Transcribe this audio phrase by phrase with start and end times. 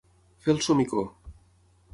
[0.45, 1.05] Fer el somicó.